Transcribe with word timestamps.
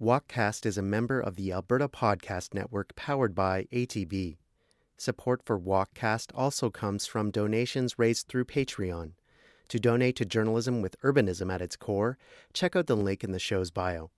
Walkcast 0.00 0.64
is 0.64 0.78
a 0.78 0.82
member 0.82 1.20
of 1.20 1.36
the 1.36 1.52
Alberta 1.52 1.86
Podcast 1.86 2.54
Network 2.54 2.96
powered 2.96 3.34
by 3.34 3.64
ATB. 3.70 4.38
Support 4.96 5.42
for 5.44 5.60
Walkcast 5.60 6.30
also 6.34 6.70
comes 6.70 7.04
from 7.04 7.30
donations 7.30 7.98
raised 7.98 8.26
through 8.26 8.46
Patreon. 8.46 9.12
To 9.68 9.78
donate 9.78 10.16
to 10.16 10.24
journalism 10.24 10.80
with 10.80 10.98
urbanism 11.02 11.52
at 11.52 11.60
its 11.60 11.76
core, 11.76 12.16
check 12.54 12.74
out 12.74 12.86
the 12.86 12.96
link 12.96 13.22
in 13.22 13.32
the 13.32 13.38
show's 13.38 13.70
bio. 13.70 14.10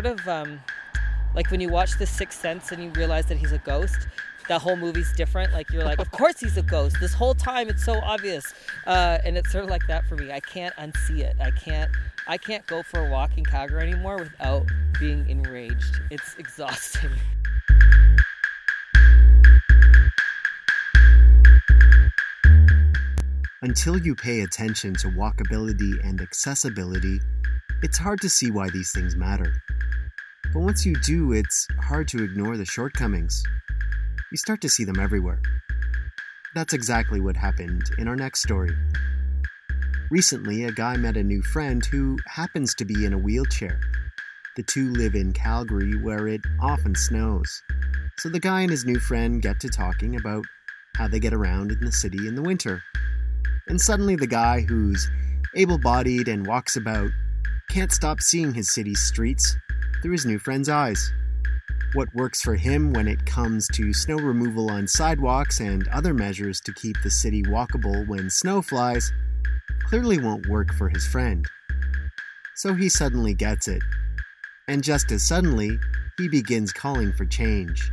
Sort 0.00 0.20
of 0.20 0.28
um, 0.28 0.60
like 1.34 1.50
when 1.50 1.58
you 1.58 1.68
watch 1.68 1.98
The 1.98 2.06
Sixth 2.06 2.40
Sense 2.40 2.70
and 2.70 2.80
you 2.84 2.90
realize 2.90 3.26
that 3.26 3.36
he's 3.36 3.50
a 3.50 3.58
ghost. 3.58 4.06
That 4.48 4.62
whole 4.62 4.76
movie's 4.76 5.12
different. 5.12 5.52
Like 5.52 5.72
you're 5.72 5.84
like, 5.84 5.98
of 5.98 6.12
course 6.12 6.38
he's 6.38 6.56
a 6.56 6.62
ghost. 6.62 6.98
This 7.00 7.12
whole 7.12 7.34
time 7.34 7.68
it's 7.68 7.84
so 7.84 7.98
obvious, 8.04 8.54
uh, 8.86 9.18
and 9.24 9.36
it's 9.36 9.50
sort 9.50 9.64
of 9.64 9.70
like 9.70 9.88
that 9.88 10.06
for 10.06 10.14
me. 10.14 10.30
I 10.30 10.38
can't 10.38 10.72
unsee 10.76 11.18
it. 11.18 11.34
I 11.40 11.50
can't. 11.50 11.90
I 12.28 12.38
can't 12.38 12.64
go 12.66 12.84
for 12.84 13.04
a 13.06 13.10
walk 13.10 13.36
in 13.36 13.44
Calgary 13.44 13.90
anymore 13.90 14.18
without 14.18 14.66
being 15.00 15.28
enraged. 15.28 16.00
It's 16.12 16.36
exhausting. 16.36 17.10
Until 23.62 23.98
you 23.98 24.14
pay 24.14 24.42
attention 24.42 24.94
to 24.94 25.08
walkability 25.08 25.98
and 26.06 26.20
accessibility, 26.20 27.18
it's 27.82 27.98
hard 27.98 28.20
to 28.20 28.28
see 28.28 28.50
why 28.50 28.70
these 28.70 28.92
things 28.92 29.14
matter. 29.16 29.62
But 30.52 30.60
once 30.60 30.86
you 30.86 30.94
do, 31.04 31.32
it's 31.32 31.66
hard 31.78 32.08
to 32.08 32.24
ignore 32.24 32.56
the 32.56 32.64
shortcomings. 32.64 33.42
You 34.32 34.38
start 34.38 34.62
to 34.62 34.68
see 34.68 34.84
them 34.84 34.98
everywhere. 34.98 35.42
That's 36.54 36.72
exactly 36.72 37.20
what 37.20 37.36
happened 37.36 37.90
in 37.98 38.08
our 38.08 38.16
next 38.16 38.42
story. 38.42 38.74
Recently, 40.10 40.64
a 40.64 40.72
guy 40.72 40.96
met 40.96 41.18
a 41.18 41.22
new 41.22 41.42
friend 41.42 41.84
who 41.84 42.16
happens 42.26 42.74
to 42.76 42.86
be 42.86 43.04
in 43.04 43.12
a 43.12 43.18
wheelchair. 43.18 43.78
The 44.56 44.62
two 44.62 44.90
live 44.92 45.14
in 45.14 45.34
Calgary, 45.34 46.00
where 46.00 46.26
it 46.26 46.40
often 46.60 46.94
snows. 46.94 47.62
So 48.18 48.30
the 48.30 48.40
guy 48.40 48.62
and 48.62 48.70
his 48.70 48.86
new 48.86 48.98
friend 48.98 49.42
get 49.42 49.60
to 49.60 49.68
talking 49.68 50.16
about 50.16 50.46
how 50.96 51.08
they 51.08 51.20
get 51.20 51.34
around 51.34 51.72
in 51.72 51.80
the 51.84 51.92
city 51.92 52.26
in 52.26 52.34
the 52.34 52.42
winter. 52.42 52.82
And 53.68 53.78
suddenly, 53.78 54.16
the 54.16 54.26
guy 54.26 54.62
who's 54.62 55.10
able 55.54 55.78
bodied 55.78 56.26
and 56.26 56.46
walks 56.46 56.74
about 56.74 57.10
can't 57.70 57.92
stop 57.92 58.22
seeing 58.22 58.54
his 58.54 58.72
city's 58.72 59.00
streets 59.00 59.56
through 60.02 60.12
his 60.12 60.26
new 60.26 60.38
friend's 60.38 60.68
eyes. 60.68 61.12
What 61.94 62.14
works 62.14 62.42
for 62.42 62.54
him 62.54 62.92
when 62.92 63.08
it 63.08 63.24
comes 63.24 63.66
to 63.68 63.92
snow 63.92 64.16
removal 64.16 64.70
on 64.70 64.86
sidewalks 64.86 65.60
and 65.60 65.88
other 65.88 66.12
measures 66.12 66.60
to 66.62 66.72
keep 66.74 66.96
the 67.02 67.10
city 67.10 67.42
walkable 67.42 68.06
when 68.06 68.28
snow 68.28 68.60
flies 68.60 69.12
clearly 69.84 70.18
won't 70.18 70.48
work 70.48 70.74
for 70.74 70.88
his 70.88 71.06
friend. 71.06 71.46
So 72.56 72.74
he 72.74 72.88
suddenly 72.88 73.34
gets 73.34 73.68
it. 73.68 73.82
And 74.68 74.84
just 74.84 75.10
as 75.12 75.26
suddenly, 75.26 75.78
he 76.18 76.28
begins 76.28 76.72
calling 76.72 77.12
for 77.12 77.24
change. 77.24 77.90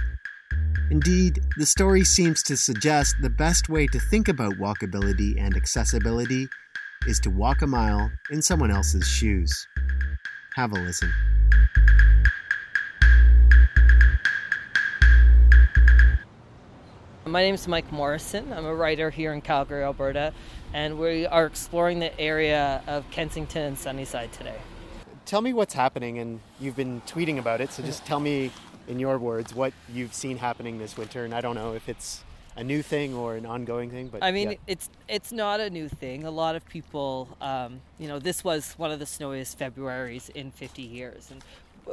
Indeed, 0.92 1.40
the 1.58 1.66
story 1.66 2.04
seems 2.04 2.44
to 2.44 2.58
suggest 2.58 3.16
the 3.22 3.30
best 3.30 3.70
way 3.70 3.88
to 3.88 4.00
think 4.00 4.28
about 4.28 4.56
walkability 4.56 5.40
and 5.40 5.56
accessibility 5.56 6.48
is 7.08 7.20
to 7.22 7.30
walk 7.30 7.62
a 7.62 7.68
mile 7.68 8.12
in 8.30 8.42
someone 8.42 8.72
else's 8.72 9.08
shoes. 9.08 9.68
Have 10.56 10.72
a 10.74 10.76
listen. 10.76 11.12
My 17.28 17.42
name 17.42 17.56
is 17.56 17.68
Mike 17.68 17.92
Morrison. 17.92 18.54
I'm 18.54 18.66
a 18.66 18.76
writer 18.76 19.10
here 19.10 19.34
in 19.34 19.42
Calgary, 19.42 19.84
Alberta, 19.84 20.32
and 20.74 21.00
we 21.00 21.26
are 21.26 21.48
exploring 21.48 21.98
the 21.98 22.18
area 22.20 22.84
of 22.86 23.10
Kensington 23.10 23.64
and 23.64 23.78
Sunnyside 23.80 24.32
today. 24.32 24.58
Tell 25.26 25.42
me 25.42 25.52
what's 25.52 25.74
happening, 25.74 26.20
and 26.20 26.40
you've 26.60 26.76
been 26.76 27.02
tweeting 27.08 27.40
about 27.40 27.62
it, 27.62 27.72
so 27.72 27.82
just 27.82 28.06
tell 28.06 28.20
me 28.20 28.52
in 28.88 29.00
your 29.00 29.18
words 29.18 29.56
what 29.56 29.74
you've 29.92 30.14
seen 30.14 30.38
happening 30.38 30.78
this 30.78 30.98
winter. 30.98 31.26
And 31.26 31.34
I 31.34 31.42
don't 31.42 31.56
know 31.56 31.74
if 31.74 31.90
it's 31.90 32.24
a 32.56 32.64
new 32.64 32.84
thing 32.84 33.16
or 33.16 33.36
an 33.36 33.48
ongoing 33.48 33.90
thing, 33.90 34.10
but 34.10 34.24
I 34.24 34.32
mean, 34.32 34.52
yeah. 34.52 34.58
it's 34.68 34.92
it's 35.08 35.32
not 35.32 35.60
a 35.60 35.72
new 35.72 35.90
thing. 35.90 36.26
A 36.26 36.32
lot 36.32 36.56
of 36.56 36.64
people, 36.70 37.36
um, 37.42 37.82
you 37.98 38.08
know, 38.08 38.20
this 38.20 38.44
was 38.44 38.74
one 38.74 38.92
of 38.92 39.00
the 39.00 39.08
snowiest 39.08 39.58
Februarys 39.58 40.30
in 40.30 40.52
50 40.52 40.84
years, 40.84 41.32
and 41.32 41.44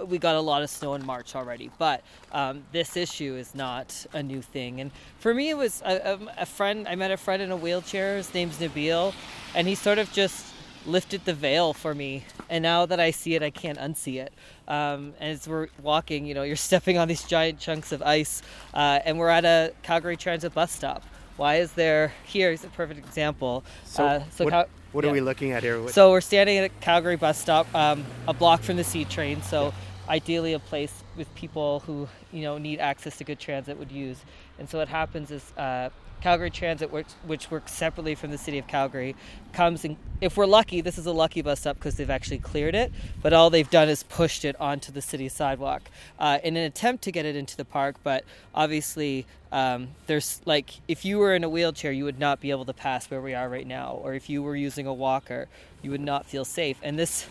we 0.06 0.18
got 0.18 0.36
a 0.36 0.40
lot 0.40 0.62
of 0.62 0.70
snow 0.70 0.94
in 0.94 1.04
March 1.04 1.34
already. 1.34 1.70
But 1.78 2.02
um, 2.32 2.64
this 2.72 2.96
issue 2.96 3.34
is 3.34 3.54
not 3.54 4.06
a 4.12 4.22
new 4.22 4.42
thing. 4.42 4.80
And 4.80 4.90
for 5.18 5.34
me, 5.34 5.50
it 5.50 5.56
was 5.56 5.82
a, 5.84 6.12
a, 6.14 6.42
a 6.42 6.46
friend. 6.46 6.88
I 6.88 6.94
met 6.94 7.10
a 7.10 7.16
friend 7.16 7.42
in 7.42 7.50
a 7.50 7.56
wheelchair. 7.56 8.16
His 8.16 8.32
name's 8.34 8.58
Nabil, 8.58 9.14
and 9.54 9.68
he 9.68 9.74
sort 9.74 9.98
of 9.98 10.12
just 10.12 10.46
lifted 10.86 11.24
the 11.24 11.34
veil 11.34 11.72
for 11.72 11.94
me. 11.94 12.24
And 12.48 12.62
now 12.62 12.86
that 12.86 13.00
I 13.00 13.10
see 13.10 13.34
it, 13.34 13.42
I 13.42 13.50
can't 13.50 13.78
unsee 13.78 14.20
it. 14.20 14.32
Um, 14.68 15.14
and 15.20 15.30
as 15.32 15.46
we're 15.46 15.68
walking, 15.82 16.26
you 16.26 16.34
know, 16.34 16.42
you're 16.42 16.56
stepping 16.70 16.98
on 16.98 17.08
these 17.08 17.24
giant 17.24 17.58
chunks 17.58 17.92
of 17.92 18.02
ice, 18.02 18.42
uh, 18.74 19.00
and 19.04 19.18
we're 19.18 19.28
at 19.28 19.44
a 19.44 19.72
Calgary 19.82 20.16
Transit 20.16 20.54
bus 20.54 20.72
stop. 20.72 21.02
Why 21.36 21.56
is 21.56 21.72
there? 21.72 22.12
Here's 22.24 22.62
a 22.62 22.68
perfect 22.68 22.98
example. 22.98 23.64
So, 23.84 24.04
uh, 24.04 24.22
so 24.30 24.44
what, 24.44 24.50
Cal- 24.50 24.68
what 24.92 25.04
yeah. 25.04 25.10
are 25.10 25.14
we 25.14 25.20
looking 25.20 25.52
at 25.52 25.62
here? 25.62 25.80
What- 25.80 25.92
So 25.92 26.10
we're 26.10 26.20
standing 26.20 26.58
at 26.58 26.64
a 26.64 26.68
Calgary 26.80 27.16
bus 27.16 27.38
stop, 27.38 27.72
um, 27.74 28.04
a 28.28 28.34
block 28.34 28.62
from 28.62 28.76
the 28.76 28.84
C 28.84 29.04
train. 29.04 29.42
So 29.42 29.72
ideally, 30.08 30.52
a 30.52 30.58
place 30.58 30.92
with 31.16 31.32
people 31.34 31.80
who 31.80 32.08
you 32.32 32.42
know 32.42 32.58
need 32.58 32.78
access 32.78 33.16
to 33.18 33.24
good 33.24 33.38
transit 33.38 33.78
would 33.78 33.92
use. 33.92 34.18
And 34.58 34.68
so 34.68 34.78
what 34.78 34.88
happens 34.88 35.30
is 35.30 35.52
uh, 35.56 35.90
Calgary 36.22 36.50
Transit, 36.50 36.92
which, 36.92 37.08
which 37.26 37.50
works 37.50 37.72
separately 37.72 38.14
from 38.14 38.30
the 38.30 38.38
city 38.38 38.58
of 38.58 38.68
Calgary, 38.68 39.16
comes 39.52 39.84
and 39.84 39.96
if 40.20 40.36
we're 40.36 40.46
lucky, 40.46 40.80
this 40.80 40.96
is 40.96 41.06
a 41.06 41.12
lucky 41.12 41.42
bus 41.42 41.60
stop 41.60 41.76
because 41.76 41.96
they've 41.96 42.08
actually 42.08 42.38
cleared 42.38 42.76
it. 42.76 42.92
But 43.22 43.32
all 43.32 43.50
they've 43.50 43.68
done 43.68 43.88
is 43.88 44.04
pushed 44.04 44.44
it 44.44 44.54
onto 44.60 44.92
the 44.92 45.02
city 45.02 45.28
sidewalk 45.28 45.82
uh, 46.20 46.38
in 46.44 46.56
an 46.56 46.62
attempt 46.62 47.02
to 47.04 47.12
get 47.12 47.26
it 47.26 47.34
into 47.34 47.56
the 47.56 47.64
park. 47.64 47.96
But 48.04 48.24
obviously, 48.54 49.26
um, 49.50 49.88
there's 50.06 50.40
like 50.44 50.70
if 50.86 51.04
you 51.04 51.18
were 51.18 51.34
in 51.34 51.42
a 51.42 51.48
wheelchair, 51.48 51.90
you 51.90 52.04
would 52.04 52.20
not 52.20 52.40
be 52.40 52.52
able 52.52 52.64
to 52.66 52.72
pass 52.72 53.10
where 53.10 53.20
we 53.20 53.34
are 53.34 53.48
right 53.48 53.66
now, 53.66 53.98
or 54.00 54.14
if 54.14 54.30
you 54.30 54.44
were 54.44 54.54
using 54.54 54.86
a 54.86 54.94
walker, 54.94 55.48
you 55.82 55.90
would 55.90 56.00
not 56.00 56.24
feel 56.24 56.44
safe. 56.44 56.78
And 56.84 56.96
this, 56.96 57.26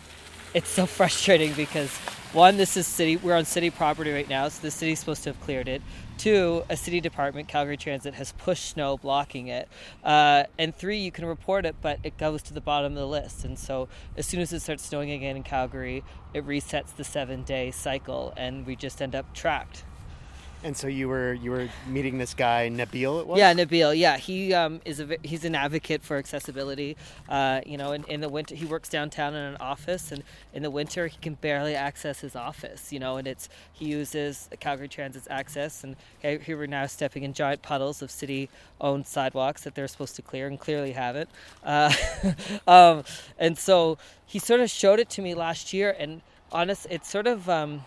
it's 0.54 0.70
so 0.70 0.86
frustrating 0.86 1.52
because 1.54 1.90
one, 2.32 2.56
this 2.56 2.78
is 2.78 2.86
city. 2.86 3.16
We're 3.16 3.36
on 3.36 3.44
city 3.44 3.68
property 3.68 4.10
right 4.10 4.28
now, 4.28 4.48
so 4.48 4.62
the 4.62 4.70
city's 4.70 5.00
supposed 5.00 5.22
to 5.24 5.30
have 5.30 5.40
cleared 5.40 5.68
it. 5.68 5.82
Two, 6.16 6.64
a 6.70 6.76
city 6.78 7.00
department, 7.00 7.48
Calgary 7.48 7.76
Transit, 7.76 8.14
has 8.14 8.32
pushed 8.32 8.70
snow 8.70 8.96
blocking 8.96 9.48
it. 9.48 9.68
Uh, 10.02 10.44
and 10.58 10.74
three, 10.74 10.98
you 10.98 11.12
can 11.12 11.26
report 11.26 11.66
it, 11.66 11.76
but 11.82 11.98
it 12.04 12.16
goes 12.16 12.42
to 12.44 12.54
the 12.54 12.60
bottom 12.60 12.92
of 12.92 12.98
the 12.98 13.06
list. 13.06 13.44
And 13.44 13.58
so 13.58 13.88
as 14.16 14.24
soon 14.24 14.40
as 14.40 14.50
it 14.52 14.60
starts 14.60 14.86
snowing 14.86 15.10
again 15.10 15.36
in 15.36 15.42
Calgary, 15.42 16.04
it 16.32 16.46
resets 16.46 16.96
the 16.96 17.04
seven-day 17.04 17.70
cycle, 17.70 18.32
and 18.36 18.66
we 18.66 18.76
just 18.76 19.02
end 19.02 19.14
up 19.14 19.34
trapped. 19.34 19.84
And 20.64 20.76
so 20.76 20.86
you 20.86 21.08
were 21.08 21.32
you 21.34 21.50
were 21.50 21.68
meeting 21.86 22.18
this 22.18 22.34
guy 22.34 22.68
Nabil. 22.68 23.20
It 23.20 23.26
was 23.26 23.38
Yeah, 23.38 23.52
Nabil. 23.52 23.96
Yeah, 23.96 24.16
he 24.16 24.54
um, 24.54 24.80
is 24.84 25.00
a 25.00 25.16
he's 25.22 25.44
an 25.44 25.54
advocate 25.54 26.02
for 26.02 26.16
accessibility. 26.16 26.96
Uh, 27.28 27.60
you 27.66 27.76
know, 27.76 27.92
in, 27.92 28.04
in 28.04 28.20
the 28.20 28.28
winter, 28.28 28.54
he 28.54 28.64
works 28.64 28.88
downtown 28.88 29.34
in 29.34 29.42
an 29.42 29.56
office, 29.60 30.12
and 30.12 30.22
in 30.52 30.62
the 30.62 30.70
winter, 30.70 31.06
he 31.06 31.18
can 31.20 31.34
barely 31.34 31.74
access 31.74 32.20
his 32.20 32.36
office. 32.36 32.92
You 32.92 33.00
know, 33.00 33.16
and 33.16 33.26
it's 33.26 33.48
he 33.72 33.86
uses 33.86 34.48
Calgary 34.60 34.88
Transit's 34.88 35.28
access, 35.30 35.84
and 35.84 35.96
here 36.20 36.56
we're 36.56 36.66
now 36.66 36.86
stepping 36.86 37.24
in 37.24 37.32
giant 37.32 37.62
puddles 37.62 38.02
of 38.02 38.10
city-owned 38.10 39.06
sidewalks 39.06 39.64
that 39.64 39.74
they're 39.74 39.88
supposed 39.88 40.16
to 40.16 40.22
clear 40.22 40.46
and 40.46 40.60
clearly 40.60 40.92
haven't. 40.92 41.30
Uh, 41.64 41.92
um, 42.66 43.04
and 43.38 43.58
so 43.58 43.98
he 44.24 44.38
sort 44.38 44.60
of 44.60 44.70
showed 44.70 44.98
it 45.00 45.10
to 45.10 45.22
me 45.22 45.34
last 45.34 45.72
year, 45.72 45.94
and 45.98 46.22
honest, 46.50 46.86
it's 46.90 47.10
sort 47.10 47.26
of. 47.26 47.48
Um, 47.48 47.84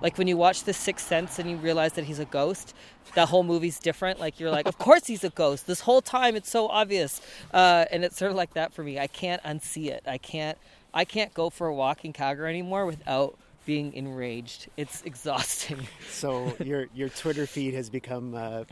like 0.00 0.18
when 0.18 0.28
you 0.28 0.36
watch 0.36 0.64
The 0.64 0.72
Sixth 0.72 1.06
Sense 1.06 1.38
and 1.38 1.50
you 1.50 1.56
realize 1.56 1.94
that 1.94 2.04
he's 2.04 2.18
a 2.18 2.24
ghost, 2.24 2.74
that 3.14 3.28
whole 3.28 3.42
movie's 3.42 3.78
different. 3.78 4.20
Like 4.20 4.38
you're 4.40 4.50
like, 4.50 4.66
of 4.66 4.78
course 4.78 5.06
he's 5.06 5.24
a 5.24 5.30
ghost. 5.30 5.66
This 5.66 5.80
whole 5.80 6.02
time 6.02 6.36
it's 6.36 6.50
so 6.50 6.68
obvious, 6.68 7.20
uh, 7.52 7.86
and 7.90 8.04
it's 8.04 8.16
sort 8.16 8.30
of 8.30 8.36
like 8.36 8.54
that 8.54 8.72
for 8.72 8.82
me. 8.82 8.98
I 8.98 9.06
can't 9.06 9.42
unsee 9.42 9.88
it. 9.88 10.02
I 10.06 10.18
can't. 10.18 10.58
I 10.94 11.04
can't 11.04 11.34
go 11.34 11.50
for 11.50 11.66
a 11.66 11.74
walk 11.74 12.04
in 12.04 12.12
Calgary 12.12 12.48
anymore 12.48 12.86
without 12.86 13.38
being 13.66 13.92
enraged. 13.92 14.68
It's 14.76 15.02
exhausting. 15.02 15.86
So 16.10 16.56
your 16.64 16.86
your 16.94 17.08
Twitter 17.10 17.46
feed 17.46 17.74
has 17.74 17.90
become 17.90 18.34
uh, 18.34 18.64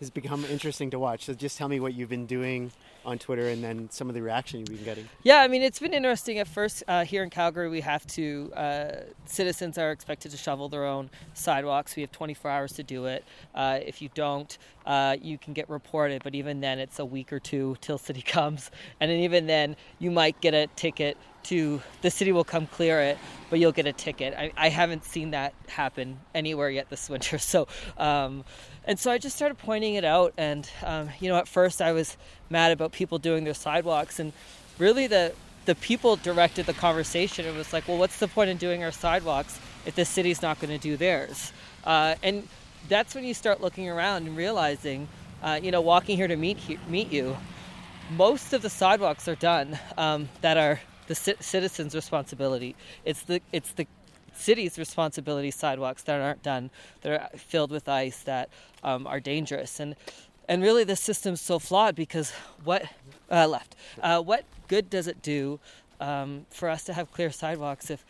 has 0.00 0.10
become 0.10 0.44
interesting 0.46 0.90
to 0.90 0.98
watch. 0.98 1.26
So 1.26 1.34
just 1.34 1.58
tell 1.58 1.68
me 1.68 1.78
what 1.78 1.94
you've 1.94 2.08
been 2.08 2.26
doing 2.26 2.72
on 3.04 3.18
Twitter 3.18 3.48
and 3.48 3.62
then 3.62 3.88
some 3.90 4.08
of 4.08 4.14
the 4.14 4.22
reaction 4.22 4.60
you've 4.60 4.68
been 4.68 4.84
getting. 4.84 5.08
Yeah, 5.22 5.38
I 5.38 5.48
mean, 5.48 5.62
it's 5.62 5.78
been 5.78 5.94
interesting. 5.94 6.38
At 6.38 6.48
first, 6.48 6.82
uh, 6.88 7.04
here 7.04 7.22
in 7.22 7.30
Calgary, 7.30 7.68
we 7.68 7.80
have 7.80 8.06
to, 8.08 8.52
uh, 8.54 8.92
citizens 9.26 9.78
are 9.78 9.90
expected 9.90 10.30
to 10.32 10.36
shovel 10.36 10.68
their 10.68 10.84
own 10.84 11.10
sidewalks. 11.34 11.96
We 11.96 12.02
have 12.02 12.12
24 12.12 12.50
hours 12.50 12.72
to 12.72 12.82
do 12.82 13.06
it. 13.06 13.24
Uh, 13.54 13.80
if 13.84 14.02
you 14.02 14.10
don't, 14.14 14.56
uh, 14.86 15.16
you 15.20 15.38
can 15.38 15.52
get 15.52 15.68
reported, 15.68 16.22
but 16.22 16.34
even 16.34 16.60
then, 16.60 16.78
it's 16.78 16.98
a 16.98 17.04
week 17.04 17.32
or 17.32 17.40
two 17.40 17.76
till 17.80 17.98
city 18.08 18.22
comes. 18.22 18.70
And 19.00 19.10
then 19.10 19.20
even 19.20 19.46
then, 19.46 19.76
you 19.98 20.10
might 20.10 20.40
get 20.40 20.54
a 20.54 20.66
ticket 20.76 21.16
to 21.44 21.82
the 22.02 22.10
city 22.10 22.32
will 22.32 22.44
come 22.44 22.66
clear 22.66 23.00
it, 23.00 23.18
but 23.48 23.58
you'll 23.58 23.72
get 23.72 23.86
a 23.86 23.92
ticket. 23.92 24.34
I, 24.36 24.52
I 24.56 24.68
haven't 24.68 25.04
seen 25.04 25.32
that 25.32 25.54
happen 25.68 26.20
anywhere 26.34 26.70
yet 26.70 26.90
this 26.90 27.08
winter. 27.10 27.38
So, 27.38 27.68
um, 27.98 28.44
and 28.84 28.98
so 28.98 29.10
I 29.10 29.18
just 29.18 29.36
started 29.36 29.58
pointing 29.58 29.94
it 29.94 30.04
out. 30.04 30.34
And 30.36 30.68
um, 30.84 31.10
you 31.20 31.28
know, 31.28 31.36
at 31.36 31.48
first 31.48 31.82
I 31.82 31.92
was 31.92 32.16
mad 32.48 32.72
about 32.72 32.92
people 32.92 33.18
doing 33.18 33.44
their 33.44 33.54
sidewalks, 33.54 34.18
and 34.18 34.32
really 34.78 35.06
the 35.06 35.32
the 35.66 35.74
people 35.74 36.16
directed 36.16 36.66
the 36.66 36.74
conversation. 36.74 37.46
It 37.46 37.54
was 37.54 37.72
like, 37.72 37.86
well, 37.86 37.98
what's 37.98 38.18
the 38.18 38.28
point 38.28 38.50
in 38.50 38.56
doing 38.56 38.82
our 38.82 38.92
sidewalks 38.92 39.60
if 39.86 39.94
the 39.94 40.04
city's 40.04 40.42
not 40.42 40.58
going 40.60 40.70
to 40.70 40.78
do 40.78 40.96
theirs? 40.96 41.52
Uh, 41.84 42.14
and 42.22 42.48
that's 42.88 43.14
when 43.14 43.24
you 43.24 43.34
start 43.34 43.60
looking 43.60 43.88
around 43.88 44.26
and 44.26 44.36
realizing, 44.36 45.06
uh, 45.42 45.60
you 45.62 45.70
know, 45.70 45.80
walking 45.80 46.16
here 46.16 46.28
to 46.28 46.36
meet 46.36 46.58
meet 46.88 47.12
you, 47.12 47.36
most 48.16 48.52
of 48.52 48.62
the 48.62 48.70
sidewalks 48.70 49.28
are 49.28 49.36
done 49.36 49.78
um, 49.96 50.28
that 50.40 50.56
are 50.56 50.80
the 51.10 51.16
c- 51.16 51.34
citizens' 51.40 51.94
responsibility. 51.96 52.76
It's 53.04 53.22
the 53.22 53.42
it's 53.52 53.72
the 53.72 53.86
city's 54.32 54.78
responsibility 54.78 55.50
sidewalks 55.50 56.04
that 56.04 56.20
aren't 56.20 56.44
done, 56.44 56.70
that 57.02 57.10
are 57.12 57.36
filled 57.36 57.72
with 57.72 57.88
ice, 57.88 58.20
that 58.22 58.48
um, 58.84 59.08
are 59.08 59.18
dangerous, 59.18 59.80
and 59.80 59.96
and 60.48 60.62
really 60.62 60.84
the 60.84 60.94
system's 60.94 61.40
so 61.40 61.58
flawed 61.58 61.96
because 61.96 62.30
what 62.62 62.84
uh, 63.28 63.48
left? 63.48 63.74
Uh, 64.00 64.20
what 64.22 64.44
good 64.68 64.88
does 64.88 65.08
it 65.08 65.20
do 65.20 65.58
um, 66.00 66.46
for 66.48 66.68
us 66.68 66.84
to 66.84 66.92
have 66.92 67.10
clear 67.10 67.30
sidewalks 67.32 67.90
if 67.90 68.04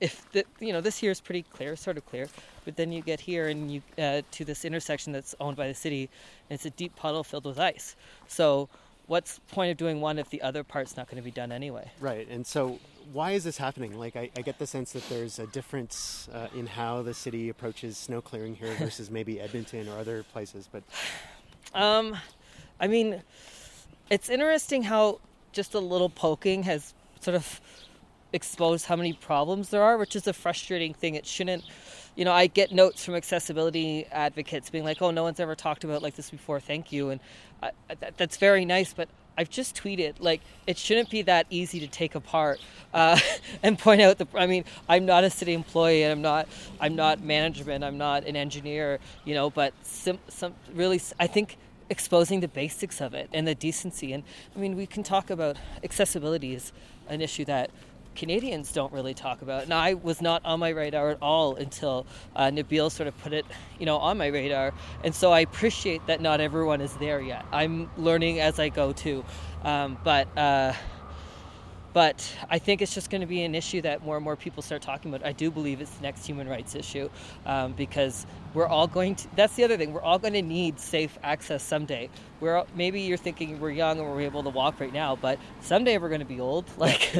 if 0.00 0.30
the, 0.32 0.44
you 0.60 0.72
know 0.72 0.80
this 0.80 0.98
here 0.98 1.10
is 1.10 1.20
pretty 1.20 1.42
clear, 1.42 1.74
sort 1.74 1.96
of 1.96 2.06
clear, 2.06 2.28
but 2.64 2.76
then 2.76 2.92
you 2.92 3.02
get 3.02 3.20
here 3.20 3.48
and 3.48 3.72
you 3.72 3.82
uh, 3.98 4.22
to 4.30 4.44
this 4.44 4.64
intersection 4.64 5.12
that's 5.12 5.34
owned 5.40 5.56
by 5.56 5.66
the 5.66 5.74
city, 5.74 6.08
and 6.48 6.54
it's 6.56 6.66
a 6.66 6.70
deep 6.70 6.94
puddle 6.94 7.24
filled 7.24 7.44
with 7.44 7.58
ice. 7.58 7.96
So 8.28 8.68
what's 9.06 9.36
the 9.36 9.54
point 9.54 9.70
of 9.70 9.76
doing 9.76 10.00
one 10.00 10.18
if 10.18 10.30
the 10.30 10.42
other 10.42 10.64
part's 10.64 10.96
not 10.96 11.08
going 11.08 11.16
to 11.16 11.22
be 11.24 11.30
done 11.30 11.52
anyway? 11.52 11.90
Right. 12.00 12.28
And 12.28 12.46
so, 12.46 12.78
why 13.12 13.32
is 13.32 13.44
this 13.44 13.56
happening? 13.56 13.98
Like, 13.98 14.16
I, 14.16 14.30
I 14.36 14.42
get 14.42 14.58
the 14.58 14.66
sense 14.66 14.92
that 14.92 15.08
there's 15.08 15.38
a 15.38 15.46
difference 15.46 16.28
uh, 16.32 16.48
in 16.54 16.66
how 16.66 17.02
the 17.02 17.14
city 17.14 17.48
approaches 17.48 17.96
snow 17.96 18.20
clearing 18.20 18.54
here 18.54 18.74
versus 18.74 19.10
maybe 19.10 19.40
Edmonton 19.40 19.88
or 19.88 19.98
other 19.98 20.22
places. 20.22 20.68
But, 20.70 20.82
um, 21.74 22.16
I 22.80 22.86
mean, 22.86 23.22
it's 24.10 24.28
interesting 24.28 24.82
how 24.82 25.20
just 25.52 25.74
a 25.74 25.80
little 25.80 26.08
poking 26.08 26.64
has 26.64 26.94
sort 27.20 27.36
of 27.36 27.60
exposed 28.32 28.86
how 28.86 28.96
many 28.96 29.12
problems 29.12 29.68
there 29.70 29.82
are, 29.82 29.96
which 29.96 30.16
is 30.16 30.26
a 30.26 30.32
frustrating 30.32 30.92
thing. 30.92 31.14
It 31.14 31.24
shouldn't. 31.24 31.64
You 32.16 32.24
know, 32.24 32.32
I 32.32 32.46
get 32.46 32.70
notes 32.72 33.04
from 33.04 33.14
accessibility 33.14 34.06
advocates 34.06 34.70
being 34.70 34.84
like, 34.84 35.00
"Oh, 35.00 35.10
no 35.10 35.22
one's 35.22 35.40
ever 35.40 35.54
talked 35.54 35.84
about 35.84 36.02
like 36.02 36.14
this 36.14 36.30
before. 36.30 36.60
Thank 36.60 36.92
you." 36.92 37.10
And 37.10 37.20
I, 37.64 37.94
that, 37.94 38.16
that's 38.16 38.36
very 38.36 38.64
nice, 38.64 38.92
but 38.92 39.08
I've 39.36 39.50
just 39.50 39.74
tweeted 39.76 40.14
like 40.20 40.40
it 40.66 40.78
shouldn't 40.78 41.10
be 41.10 41.22
that 41.22 41.46
easy 41.50 41.80
to 41.80 41.88
take 41.88 42.14
apart 42.14 42.60
uh, 42.92 43.18
and 43.62 43.78
point 43.78 44.00
out 44.00 44.18
the. 44.18 44.26
I 44.34 44.46
mean, 44.46 44.64
I'm 44.88 45.06
not 45.06 45.24
a 45.24 45.30
city 45.30 45.54
employee, 45.54 46.02
and 46.02 46.12
I'm 46.12 46.22
not. 46.22 46.48
I'm 46.80 46.94
not 46.94 47.22
management. 47.22 47.84
I'm 47.84 47.98
not 47.98 48.24
an 48.24 48.36
engineer. 48.36 49.00
You 49.24 49.34
know, 49.34 49.50
but 49.50 49.74
some, 49.82 50.18
some 50.28 50.54
really, 50.72 51.00
I 51.18 51.26
think 51.26 51.56
exposing 51.90 52.40
the 52.40 52.48
basics 52.48 53.00
of 53.00 53.14
it 53.14 53.28
and 53.32 53.46
the 53.46 53.54
decency. 53.54 54.12
And 54.12 54.22
I 54.54 54.58
mean, 54.58 54.76
we 54.76 54.86
can 54.86 55.02
talk 55.02 55.30
about 55.30 55.56
accessibility 55.82 56.54
is 56.54 56.72
an 57.08 57.20
issue 57.20 57.44
that 57.44 57.70
Canadians 58.14 58.72
don't 58.72 58.92
really 58.92 59.14
talk 59.14 59.42
about. 59.42 59.64
And 59.64 59.74
I 59.74 59.94
was 59.94 60.20
not 60.20 60.44
on 60.44 60.60
my 60.60 60.70
radar 60.70 61.10
at 61.10 61.18
all 61.20 61.56
until 61.56 62.06
uh, 62.36 62.44
Nabil 62.44 62.90
sort 62.90 63.06
of 63.06 63.18
put 63.18 63.32
it, 63.32 63.44
you 63.78 63.86
know, 63.86 63.98
on 63.98 64.18
my 64.18 64.26
radar. 64.26 64.72
And 65.02 65.14
so 65.14 65.32
I 65.32 65.40
appreciate 65.40 66.06
that 66.06 66.20
not 66.20 66.40
everyone 66.40 66.80
is 66.80 66.92
there 66.94 67.20
yet. 67.20 67.44
I'm 67.52 67.90
learning 67.96 68.40
as 68.40 68.58
I 68.58 68.68
go 68.68 68.92
too. 68.92 69.24
Um, 69.62 69.96
but 70.04 70.28
uh, 70.36 70.74
but 71.94 72.36
I 72.50 72.58
think 72.58 72.82
it's 72.82 72.92
just 72.92 73.08
going 73.08 73.20
to 73.20 73.26
be 73.26 73.42
an 73.44 73.54
issue 73.54 73.80
that 73.82 74.04
more 74.04 74.16
and 74.16 74.24
more 74.24 74.34
people 74.34 74.62
start 74.62 74.82
talking 74.82 75.14
about. 75.14 75.24
I 75.24 75.32
do 75.32 75.50
believe 75.50 75.80
it's 75.80 75.92
the 75.92 76.02
next 76.02 76.26
human 76.26 76.48
rights 76.48 76.74
issue 76.74 77.08
um, 77.46 77.72
because 77.72 78.26
we're 78.52 78.66
all 78.66 78.88
going 78.88 79.14
to. 79.14 79.28
That's 79.36 79.54
the 79.54 79.62
other 79.62 79.76
thing. 79.76 79.92
We're 79.92 80.02
all 80.02 80.18
going 80.18 80.34
to 80.34 80.42
need 80.42 80.80
safe 80.80 81.16
access 81.22 81.62
someday. 81.62 82.10
We're 82.40 82.64
maybe 82.74 83.00
you're 83.02 83.16
thinking 83.16 83.60
we're 83.60 83.70
young 83.70 84.00
and 84.00 84.10
we're 84.10 84.22
able 84.22 84.42
to 84.42 84.50
walk 84.50 84.80
right 84.80 84.92
now, 84.92 85.14
but 85.14 85.38
someday 85.60 85.96
we're 85.98 86.08
going 86.08 86.20
to 86.20 86.26
be 86.26 86.40
old. 86.40 86.66
Like, 86.84 87.14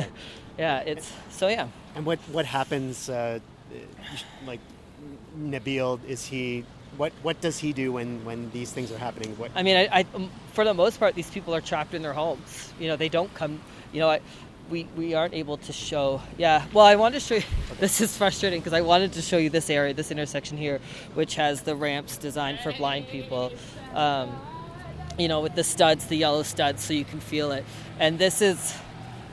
yeah, 0.59 0.81
it's 0.81 1.11
so 1.31 1.49
yeah. 1.49 1.69
And 1.95 2.05
what 2.05 2.19
what 2.31 2.45
happens? 2.45 3.09
Uh, 3.09 3.39
like 4.45 4.61
Nabil, 5.39 6.05
is 6.05 6.27
he 6.27 6.65
what 6.97 7.13
what 7.23 7.41
does 7.41 7.59
he 7.59 7.73
do 7.73 7.93
when 7.93 8.25
when 8.25 8.51
these 8.51 8.73
things 8.73 8.93
are 8.93 8.99
happening? 8.99 9.37
What 9.39 9.53
I 9.55 9.63
mean, 9.63 9.77
I, 9.77 10.01
I, 10.01 10.29
for 10.53 10.65
the 10.65 10.75
most 10.75 10.99
part, 10.99 11.15
these 11.15 11.31
people 11.31 11.55
are 11.55 11.61
trapped 11.61 11.95
in 11.95 12.03
their 12.03 12.13
homes. 12.13 12.73
You 12.79 12.89
know, 12.89 12.97
they 12.97 13.09
don't 13.09 13.33
come. 13.35 13.61
You 13.93 14.01
know, 14.01 14.11
I, 14.11 14.21
we 14.71 14.85
we 14.97 15.15
aren't 15.15 15.35
able 15.35 15.57
to 15.59 15.73
show. 15.73 16.21
Yeah, 16.39 16.65
well, 16.73 16.85
I 16.85 16.97
wanted 16.97 17.21
to 17.21 17.21
show 17.21 17.35
you. 17.37 17.43
This 17.81 18.01
is 18.01 18.17
frustrating 18.17 18.61
because 18.61 18.73
I 18.73 18.83
wanted 18.83 19.13
to 19.15 19.23
show 19.23 19.37
you 19.37 19.51
this 19.51 19.69
area, 19.69 19.93
this 19.93 20.13
intersection 20.13 20.57
here, 20.57 20.81
which 21.15 21.35
has 21.35 21.63
the 21.63 21.75
ramps 21.75 22.17
designed 22.17 22.61
for 22.61 22.73
blind 22.73 23.09
people. 23.09 23.53
Um, 23.95 24.31
you 25.19 25.29
know, 25.29 25.41
with 25.41 25.55
the 25.55 25.65
studs, 25.65 26.07
the 26.07 26.17
yellow 26.17 26.45
studs, 26.45 26.85
so 26.85 26.95
you 26.95 27.05
can 27.05 27.21
feel 27.21 27.53
it. 27.53 27.65
And 27.99 28.19
this 28.19 28.41
is, 28.41 28.75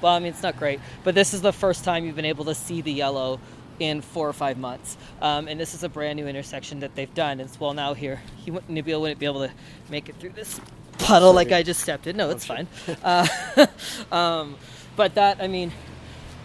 well, 0.01 0.13
I 0.13 0.19
mean, 0.19 0.29
it's 0.29 0.43
not 0.43 0.57
great, 0.57 0.79
but 1.03 1.15
this 1.15 1.33
is 1.33 1.41
the 1.41 1.53
first 1.53 1.83
time 1.83 2.03
you've 2.03 2.15
been 2.15 2.25
able 2.25 2.45
to 2.45 2.55
see 2.55 2.81
the 2.81 2.91
yellow 2.91 3.39
in 3.79 4.01
four 4.01 4.29
or 4.29 4.33
five 4.33 4.57
months. 4.57 4.97
Um, 5.21 5.47
and 5.47 5.59
this 5.59 5.73
is 5.73 5.83
a 5.83 5.89
brand 5.89 6.17
new 6.17 6.27
intersection 6.27 6.79
that 6.81 6.95
they've 6.95 7.13
done. 7.13 7.39
And 7.39 7.41
it's 7.41 7.59
well 7.59 7.73
now 7.73 7.93
here. 7.93 8.21
He 8.37 8.51
Nabil 8.51 8.99
wouldn't 8.99 9.19
be 9.19 9.25
able 9.25 9.47
to 9.47 9.51
make 9.89 10.07
it 10.07 10.15
through 10.17 10.31
this 10.31 10.59
puddle 10.99 11.33
Sorry. 11.33 11.45
like 11.45 11.51
I 11.51 11.63
just 11.63 11.81
stepped 11.81 12.05
in. 12.05 12.17
No, 12.17 12.29
it's 12.29 12.49
oh, 12.49 12.55
fine. 12.55 12.67
Uh, 13.03 13.67
um, 14.15 14.55
but 14.95 15.15
that, 15.15 15.41
I 15.41 15.47
mean, 15.47 15.71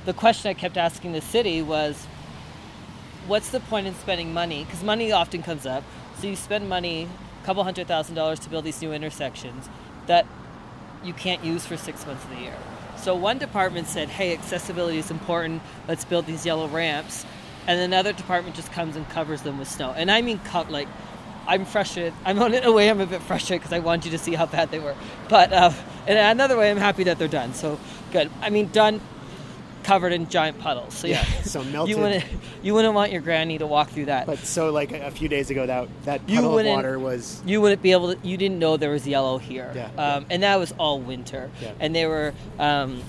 the 0.05 0.13
question 0.13 0.51
I 0.51 0.55
kept 0.55 0.77
asking 0.77 1.13
the 1.13 1.21
city 1.21 1.63
was, 1.63 2.07
what's 3.27 3.51
the 3.51 3.61
point 3.61 3.87
in 3.87 3.95
spending 3.95 4.33
money? 4.33 4.65
Because 4.65 4.83
money 4.83 5.13
often 5.13 5.43
comes 5.43 5.67
up. 5.67 5.83
So 6.19 6.29
you 6.29 6.37
spend 6.37 6.69
money, 6.69 7.09
a 7.43 7.47
couple 7.47 7.63
hundred 7.65 7.89
thousand 7.89 8.15
dollars 8.15 8.39
to 8.41 8.51
build 8.51 8.65
these 8.65 8.81
new 8.81 8.93
intersections 8.93 9.69
that 10.07 10.27
you 11.05 11.13
can't 11.13 11.45
use 11.45 11.67
for 11.67 11.77
six 11.77 12.07
months 12.07 12.25
of 12.25 12.31
the 12.31 12.37
year. 12.37 12.55
So 12.97 13.15
one 13.15 13.39
department 13.39 13.89
said, 13.89 14.09
hey, 14.09 14.33
accessibility 14.33 14.99
is 14.99 15.11
important. 15.11 15.61
Let's 15.87 16.05
build 16.05 16.27
these 16.27 16.47
yellow 16.47 16.69
ramps. 16.69 17.27
And 17.67 17.81
another 17.81 18.13
department 18.13 18.57
just 18.57 18.73
comes 18.73 18.97
and 18.97 19.09
covers 19.11 19.43
them 19.43 19.59
with 19.59 19.69
snow. 19.69 19.93
And 19.93 20.11
I 20.11 20.23
mean, 20.23 20.39
cut 20.39 20.71
like, 20.71 20.89
I'm 21.49 21.65
frustrated. 21.65 22.15
I'm 22.25 22.39
on 22.41 22.55
in 22.55 22.65
a 22.65 22.73
way 22.73 22.89
I'm 22.89 23.01
a 23.01 23.07
bit 23.07 23.23
frustrated 23.23 23.63
because 23.63 23.73
I 23.73 23.81
want 23.81 24.05
you 24.05 24.11
to 24.13 24.19
see 24.19 24.35
how 24.35 24.47
bad 24.47 24.71
they 24.71 24.79
were. 24.79 24.95
But 25.29 25.53
uh, 25.53 25.73
in 26.07 26.17
another 26.17 26.57
way, 26.57 26.71
I'm 26.71 26.77
happy 26.77 27.05
that 27.05 27.19
they're 27.19 27.29
done. 27.29 27.55
So 27.55 27.79
good. 28.17 28.31
I 28.41 28.51
mean, 28.51 28.69
done, 28.69 29.01
covered 29.83 30.13
in 30.13 30.29
giant 30.29 30.59
puddles. 30.59 30.95
So 30.95 31.07
yeah, 31.07 31.25
so 31.43 31.63
melted. 31.73 31.97
You 31.97 32.03
wouldn't, 32.03 32.25
you 32.63 32.75
wouldn't 32.75 32.95
want 32.95 33.13
your 33.13 33.21
granny 33.21 33.59
to 33.59 33.67
walk 33.67 33.91
through 33.91 34.07
that. 34.07 34.27
But 34.27 34.39
so 34.39 34.71
like 34.71 34.93
a 34.93 35.11
few 35.11 35.29
days 35.29 35.51
ago, 35.51 35.67
that 35.67 35.89
that 36.05 36.27
puddle 36.27 36.59
of 36.59 36.67
water 36.67 36.99
was. 36.99 37.43
You 37.45 37.61
wouldn't 37.61 37.83
be 37.83 37.93
able 37.93 38.15
to. 38.15 38.27
You 38.27 38.37
didn't 38.37 38.59
know 38.59 38.77
there 38.77 38.91
was 38.91 39.07
yellow 39.07 39.39
here. 39.39 39.73
Yeah. 39.75 39.87
Um, 39.87 39.93
yeah. 39.97 40.25
And 40.31 40.43
that 40.43 40.57
was 40.59 40.73
all 40.79 41.01
winter. 41.01 41.51
Yeah. 41.61 41.73
And 41.81 41.95
they 41.95 42.07
were. 42.07 42.35
Um, 42.59 43.03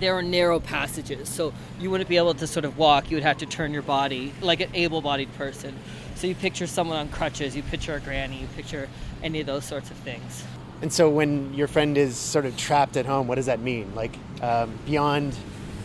there 0.00 0.14
were 0.14 0.22
narrow 0.22 0.60
passages, 0.60 1.28
so 1.28 1.52
you 1.80 1.90
wouldn't 1.90 2.08
be 2.08 2.18
able 2.18 2.32
to 2.32 2.46
sort 2.46 2.64
of 2.64 2.78
walk. 2.78 3.10
You 3.10 3.16
would 3.16 3.24
have 3.24 3.38
to 3.38 3.46
turn 3.46 3.72
your 3.72 3.82
body 3.82 4.32
like 4.40 4.60
an 4.60 4.70
able-bodied 4.72 5.34
person. 5.34 5.76
So 6.14 6.28
you 6.28 6.36
picture 6.36 6.68
someone 6.68 6.96
on 6.98 7.08
crutches, 7.08 7.56
you 7.56 7.64
picture 7.64 7.96
a 7.96 8.00
granny, 8.00 8.38
you 8.38 8.46
picture 8.54 8.88
any 9.24 9.40
of 9.40 9.48
those 9.48 9.64
sorts 9.64 9.90
of 9.90 9.96
things. 9.96 10.44
And 10.80 10.92
so 10.92 11.08
when 11.08 11.54
your 11.54 11.66
friend 11.66 11.98
is 11.98 12.16
sort 12.16 12.46
of 12.46 12.56
trapped 12.56 12.96
at 12.96 13.06
home, 13.06 13.26
what 13.26 13.34
does 13.34 13.46
that 13.46 13.60
mean? 13.60 13.92
Like 13.94 14.16
um, 14.42 14.78
beyond 14.86 15.36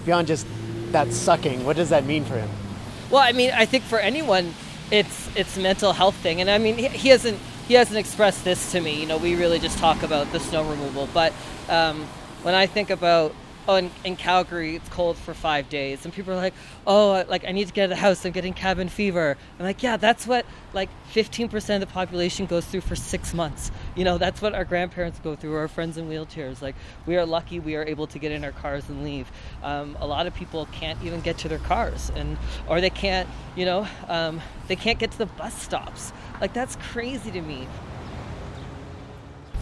beyond 0.06 0.28
just 0.28 0.46
that 0.92 1.12
sucking, 1.12 1.64
what 1.64 1.76
does 1.76 1.90
that 1.90 2.06
mean 2.06 2.26
for 2.26 2.36
him? 2.36 2.50
Well, 3.10 3.22
I 3.22 3.32
mean, 3.32 3.52
I 3.52 3.66
think 3.66 3.84
for 3.84 4.00
anyone, 4.00 4.54
it's 4.92 5.36
it's 5.36 5.58
mental 5.58 5.94
health 5.94 6.16
thing, 6.16 6.42
and 6.42 6.50
I 6.50 6.58
mean, 6.58 6.78
he, 6.78 6.88
he 6.90 7.10
hasn't 7.10 7.40
he 7.68 7.74
hasn't 7.74 7.98
expressed 7.98 8.44
this 8.44 8.72
to 8.74 8.82
me. 8.82 9.00
You 9.00 9.08
know, 9.08 9.18
we 9.18 9.36
really 9.36 9.60
just 9.60 9.78
talk 9.80 10.04
about 10.04 10.32
the 10.32 10.40
snow 10.40 10.64
removal, 10.70 11.08
but 11.14 11.34
um, 11.70 12.04
when 12.44 12.54
I 12.54 12.68
think 12.68 12.90
about 12.90 13.34
oh, 13.68 13.76
in, 13.76 13.92
in, 14.04 14.16
Calgary, 14.16 14.76
it's 14.76 14.90
cold 14.90 15.18
for 15.18 15.34
five 15.34 15.70
days. 15.70 16.06
And 16.06 16.14
people 16.14 16.34
are 16.34 16.38
like, 16.38 16.54
oh, 16.86 17.24
like 17.28 17.46
I 17.48 17.52
need 17.52 17.68
to 17.68 17.74
get 17.74 17.84
out 17.84 17.86
of 17.86 17.90
the 17.92 17.96
house. 17.98 18.26
I'm 18.26 18.32
getting 18.32 18.54
cabin 18.54 18.90
fever. 18.90 19.38
I'm 19.60 19.66
like, 19.66 19.84
yeah, 19.84 19.98
that's 19.98 20.28
what 20.28 20.46
like 20.74 20.90
15% 21.14 21.76
of 21.76 21.80
the 21.80 21.88
population 21.88 22.46
goes 22.46 22.66
through 22.66 22.82
for 22.82 22.96
six 22.96 23.34
months. 23.34 23.72
You 23.96 24.04
know, 24.04 24.18
that's 24.18 24.42
what 24.42 24.54
our 24.54 24.66
grandparents 24.66 25.20
go 25.20 25.36
through, 25.36 25.56
our 25.56 25.68
friends 25.68 25.98
in 25.98 26.10
wheelchairs. 26.10 26.62
Like, 26.62 26.76
we 27.06 27.16
are 27.18 27.26
lucky 27.26 27.60
we 27.60 27.76
are 27.76 27.84
able 27.84 28.08
to 28.08 28.20
get 28.20 28.32
in 28.32 28.44
our 28.44 28.52
cars 28.52 28.90
and 28.90 29.04
leave. 29.04 29.32
Um, 29.62 29.98
a 30.00 30.08
lot 30.08 30.28
of 30.28 30.34
people 30.34 30.68
can't 30.72 31.02
even 31.04 31.22
get 31.22 31.38
to 31.40 31.50
their 31.50 31.60
cars, 31.60 32.12
and 32.16 32.38
or 32.68 32.82
they 32.82 32.90
can't, 32.90 33.30
you 33.56 33.66
know, 33.66 33.88
um, 34.08 34.42
they 34.68 34.76
can't 34.76 35.00
get 35.00 35.12
to 35.12 35.18
the 35.18 35.26
bus 35.26 35.54
stops. 35.62 36.12
Like, 36.42 36.54
that's 36.54 36.76
crazy 36.78 37.32
to 37.32 37.42
me. 37.42 37.68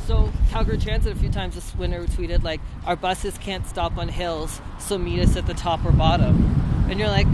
So 0.07 0.31
Calgary 0.49 0.77
Transit 0.77 1.15
a 1.15 1.19
few 1.19 1.29
times 1.29 1.55
this 1.55 1.75
winter 1.75 2.03
tweeted 2.05 2.43
like 2.43 2.59
our 2.85 2.95
buses 2.95 3.37
can't 3.37 3.65
stop 3.67 3.97
on 3.97 4.07
hills, 4.07 4.59
so 4.79 4.97
meet 4.97 5.19
us 5.21 5.37
at 5.37 5.45
the 5.45 5.53
top 5.53 5.85
or 5.85 5.91
bottom. 5.91 6.85
And 6.89 6.99
you're 6.99 7.09
like, 7.09 7.27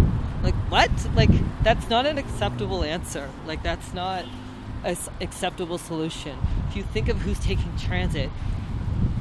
like 0.44 0.56
what? 0.70 0.92
Like 1.16 1.30
that's 1.64 1.90
not 1.90 2.06
an 2.06 2.18
acceptable 2.18 2.84
answer. 2.84 3.30
Like 3.46 3.64
that's 3.64 3.94
not 3.94 4.26
an 4.84 4.98
acceptable 5.22 5.78
solution. 5.78 6.38
If 6.70 6.76
you 6.76 6.84
think 6.84 7.10
of 7.10 7.18
who's 7.18 7.40
taking 7.40 7.76
transit, 7.78 8.30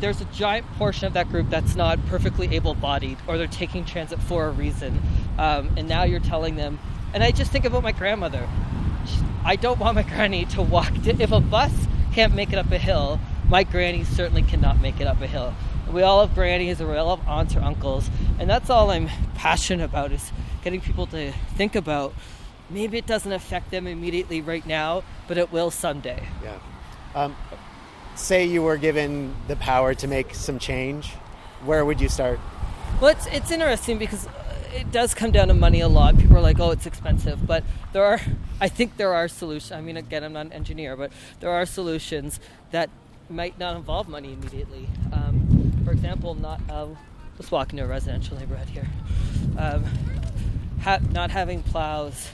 there's 0.00 0.21
a 0.21 0.26
giant 0.26 0.67
portion 0.75 1.07
of 1.07 1.15
that 1.15 1.29
group 1.31 1.49
that's 1.49 1.75
not 1.75 2.05
perfectly 2.07 2.55
able-bodied, 2.55 3.17
or 3.26 3.38
they're 3.38 3.47
taking 3.47 3.85
transit 3.85 4.21
for 4.21 4.47
a 4.47 4.50
reason, 4.50 5.00
um, 5.38 5.71
and 5.76 5.88
now 5.88 6.03
you're 6.05 6.21
telling 6.21 6.57
them. 6.57 6.79
And 7.15 7.23
I 7.23 7.31
just 7.31 7.50
think 7.50 7.65
about 7.65 7.83
my 7.83 7.93
grandmother. 7.93 8.47
I 9.45 9.57
don't 9.57 9.79
want 9.79 9.95
my 9.95 10.03
granny 10.03 10.45
to 10.47 10.61
walk. 10.61 10.93
To, 11.05 11.23
if 11.23 11.33
a 11.33 11.41
bus 11.41 11.73
can't 12.12 12.35
make 12.35 12.53
it 12.53 12.59
up 12.59 12.71
a 12.71 12.79
hill, 12.79 13.21
my 13.49 13.65
granny 13.65 14.05
certainly 14.05 14.43
cannot 14.43 14.81
make 14.81 15.00
it 15.00 15.07
up 15.07 15.21
a 15.21 15.26
hill. 15.26 15.55
We 15.91 16.03
all 16.03 16.26
have 16.26 16.35
grannies, 16.35 16.81
or 16.81 16.91
we 16.91 16.97
all 16.97 17.17
have 17.17 17.29
aunts 17.29 17.55
or 17.55 17.61
uncles, 17.61 18.11
and 18.38 18.50
that's 18.50 18.71
all 18.71 18.91
I'm 18.91 19.09
passionate 19.35 19.85
about 19.85 20.12
is 20.12 20.33
getting 20.62 20.81
people 20.81 21.07
to 21.09 21.33
think 21.55 21.76
about. 21.76 22.12
Maybe 22.69 22.99
it 22.99 23.07
doesn't 23.07 23.31
affect 23.31 23.71
them 23.71 23.87
immediately 23.87 24.41
right 24.41 24.67
now, 24.67 25.05
but 25.29 25.38
it 25.38 25.53
will 25.53 25.71
someday. 25.71 26.26
Yeah. 26.43 26.59
Um, 27.15 27.37
say 28.17 28.45
you 28.45 28.62
were 28.62 28.76
given 28.76 29.35
the 29.47 29.57
power 29.57 29.95
to 29.95 30.09
make 30.09 30.35
some 30.35 30.59
change, 30.59 31.12
where 31.65 31.85
would 31.85 32.00
you 32.00 32.09
start? 32.09 32.41
Well, 33.00 33.11
it's 33.11 33.26
it's 33.26 33.50
interesting 33.50 33.99
because 33.99 34.26
it 34.75 34.91
does 34.91 35.15
come 35.15 35.31
down 35.31 35.49
to 35.49 35.55
money 35.55 35.81
a 35.81 35.88
lot. 35.88 36.19
People 36.19 36.37
are 36.37 36.41
like, 36.41 36.59
"Oh, 36.59 36.71
it's 36.71 36.87
expensive," 36.87 37.47
but 37.47 37.62
there 37.93 38.05
are, 38.05 38.21
I 38.61 38.69
think 38.69 38.97
there 38.97 39.15
are 39.15 39.29
solutions. 39.29 39.73
I 39.73 39.81
mean, 39.81 39.97
again, 39.97 40.25
I'm 40.25 40.33
not 40.33 40.47
an 40.47 40.53
engineer, 40.53 40.97
but 40.97 41.12
there 41.41 41.50
are 41.50 41.65
solutions 41.65 42.41
that 42.73 42.91
might 43.28 43.59
not 43.59 43.76
involve 43.76 44.09
money 44.09 44.33
immediately. 44.33 44.88
Um, 45.12 45.73
for 45.85 45.92
example, 45.92 46.35
not 46.35 46.61
uh, 46.71 46.87
let's 47.38 47.50
walk 47.50 47.73
into 47.73 47.85
a 47.85 47.87
residential 47.87 48.38
neighborhood 48.38 48.68
here. 48.68 48.87
Um, 49.59 49.85
ha- 50.83 51.00
not 51.11 51.30
having 51.30 51.62
plows 51.62 52.30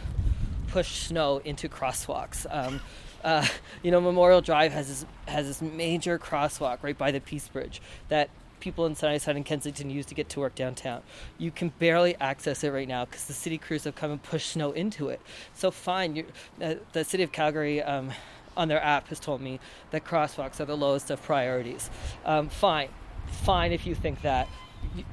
push 0.69 1.07
snow 1.07 1.39
into 1.45 1.69
crosswalks. 1.69 2.47
Um, 2.51 2.81
uh, 3.23 3.47
you 3.83 3.91
know, 3.91 4.01
Memorial 4.01 4.41
Drive 4.41 4.73
has 4.73 4.89
this 4.89 5.07
has 5.29 5.47
this 5.47 5.63
major 5.63 6.19
crosswalk 6.19 6.79
right 6.83 6.97
by 6.97 7.11
the 7.11 7.21
Peace 7.21 7.47
Bridge 7.49 7.81
that 8.09 8.31
people 8.59 8.87
in 8.87 8.95
Sunnyside 8.95 9.37
and 9.37 9.45
Kensington 9.45 9.91
use 9.91 10.07
to 10.07 10.15
get 10.15 10.29
to 10.31 10.41
work 10.41 10.55
downtown. 10.55 11.03
You 11.37 11.51
can 11.51 11.71
barely 11.79 12.15
access 12.17 12.63
it 12.63 12.71
right 12.71 12.87
now 12.87 13.05
because 13.05 13.25
the 13.27 13.33
city 13.33 13.59
crews 13.59 13.85
have 13.85 13.97
come 13.97 14.13
and 14.13 14.23
pushed 14.23 14.53
snow 14.53 14.71
into 14.73 15.09
it. 15.09 15.21
So 15.55 15.71
fine, 15.71 16.25
uh, 16.61 16.75
the 16.93 17.05
city 17.05 17.23
of 17.23 17.33
Calgary. 17.33 17.83
Um, 17.83 18.13
on 18.57 18.69
their 18.69 18.83
app 18.83 19.09
has 19.09 19.21
told 19.21 19.41
me 19.41 19.61
that 19.91 20.05
crosswalks 20.05 20.61
are 20.61 20.65
the 20.65 20.77
lowest 20.77 21.11
of 21.11 21.23
priorities. 21.23 21.91
Um, 22.25 22.49
fine, 22.49 22.89
fine 23.27 23.73
if 23.73 23.87
you 23.87 23.95
think 23.95 24.23
that. 24.23 24.49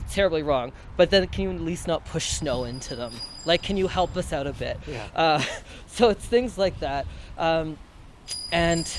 Terribly 0.10 0.41
wrong, 0.41 0.72
but 0.98 1.12
then 1.12 1.27
can 1.27 1.43
you 1.43 1.51
at 1.51 1.62
least 1.62 1.88
not 1.88 2.03
push 2.03 2.29
snow 2.31 2.63
into 2.63 2.96
them? 2.96 3.13
Like, 3.46 3.62
can 3.62 3.77
you 3.77 3.88
help 3.88 4.17
us 4.17 4.34
out 4.34 4.48
a 4.48 4.53
bit? 4.53 4.79
Yeah. 4.88 5.08
Uh, 5.15 5.43
so 5.88 6.10
it's 6.10 6.25
things 6.25 6.58
like 6.58 6.79
that. 6.79 7.05
Um, 7.38 7.77
and 8.51 8.91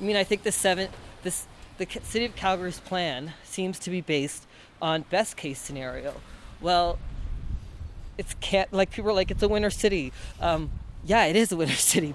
I 0.00 0.04
mean, 0.04 0.16
I 0.16 0.24
think 0.24 0.44
the 0.44 0.52
seven, 0.52 0.88
this 1.22 1.46
the 1.78 1.86
city 2.04 2.24
of 2.24 2.36
Calgary's 2.36 2.78
plan 2.78 3.32
seems 3.44 3.78
to 3.80 3.90
be 3.90 4.00
based 4.00 4.46
on 4.80 5.02
best 5.10 5.36
case 5.36 5.60
scenario. 5.60 6.14
Well, 6.60 6.98
it's 8.18 8.34
can't 8.40 8.72
like 8.72 8.90
people 8.90 9.10
are 9.10 9.14
like 9.14 9.30
it's 9.30 9.42
a 9.42 9.48
winter 9.48 9.70
city. 9.70 10.12
Um, 10.40 10.70
yeah, 11.04 11.24
it 11.24 11.36
is 11.36 11.52
a 11.52 11.56
winter 11.56 11.74
city. 11.92 12.14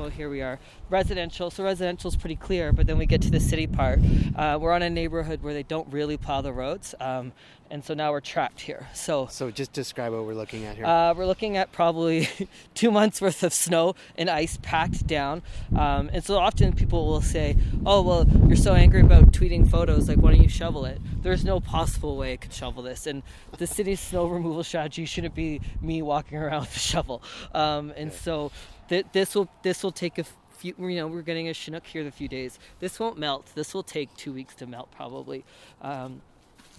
Well, 0.00 0.08
here 0.08 0.30
we 0.30 0.40
are 0.40 0.58
residential. 0.90 1.50
So 1.50 1.64
residential 1.64 2.08
is 2.08 2.16
pretty 2.16 2.36
clear, 2.36 2.72
but 2.72 2.86
then 2.86 2.98
we 2.98 3.06
get 3.06 3.22
to 3.22 3.30
the 3.30 3.40
city 3.40 3.66
part. 3.66 4.00
Uh, 4.36 4.58
we're 4.60 4.72
on 4.72 4.82
a 4.82 4.90
neighborhood 4.90 5.42
where 5.42 5.54
they 5.54 5.62
don't 5.62 5.90
really 5.92 6.16
plow 6.16 6.40
the 6.40 6.52
roads, 6.52 6.94
um, 7.00 7.32
and 7.70 7.84
so 7.84 7.94
now 7.94 8.10
we're 8.10 8.20
trapped 8.20 8.60
here. 8.60 8.88
So, 8.94 9.28
so 9.30 9.50
just 9.50 9.72
describe 9.72 10.12
what 10.12 10.24
we're 10.24 10.34
looking 10.34 10.64
at 10.64 10.76
here. 10.76 10.84
Uh, 10.84 11.14
we're 11.14 11.26
looking 11.26 11.56
at 11.56 11.70
probably 11.70 12.28
two 12.74 12.90
months 12.90 13.20
worth 13.20 13.42
of 13.44 13.54
snow 13.54 13.94
and 14.18 14.28
ice 14.28 14.58
packed 14.62 15.06
down, 15.06 15.42
um, 15.76 16.10
and 16.12 16.24
so 16.24 16.36
often 16.36 16.72
people 16.72 17.06
will 17.06 17.20
say, 17.20 17.56
"Oh, 17.86 18.02
well, 18.02 18.26
you're 18.48 18.56
so 18.56 18.74
angry 18.74 19.00
about 19.00 19.32
tweeting 19.32 19.68
photos. 19.68 20.08
Like, 20.08 20.18
why 20.18 20.32
don't 20.32 20.42
you 20.42 20.48
shovel 20.48 20.84
it?" 20.84 21.00
There's 21.22 21.44
no 21.44 21.60
possible 21.60 22.16
way 22.16 22.32
I 22.32 22.36
could 22.36 22.52
shovel 22.52 22.82
this, 22.82 23.06
and 23.06 23.22
the 23.56 23.66
city's 23.66 24.00
snow 24.10 24.26
removal 24.26 24.64
strategy 24.64 25.04
shouldn't 25.04 25.34
be 25.34 25.60
me 25.80 26.02
walking 26.02 26.38
around 26.38 26.60
with 26.66 26.76
a 26.76 26.80
shovel. 26.80 27.22
Um, 27.54 27.92
and 27.96 28.12
so 28.12 28.50
th- 28.88 29.06
this 29.12 29.34
will 29.34 29.48
this 29.62 29.82
will 29.82 29.92
take 29.92 30.18
a 30.18 30.24
few, 30.60 30.74
you 30.78 30.96
know, 30.96 31.08
we're 31.08 31.22
getting 31.22 31.48
a 31.48 31.54
Chinook 31.54 31.86
here 31.86 32.02
in 32.02 32.06
a 32.06 32.12
few 32.12 32.28
days. 32.28 32.58
This 32.80 33.00
won't 33.00 33.18
melt. 33.18 33.50
This 33.54 33.72
will 33.72 33.82
take 33.82 34.14
two 34.16 34.32
weeks 34.32 34.54
to 34.56 34.66
melt 34.66 34.90
probably. 34.94 35.44
Um, 35.80 36.20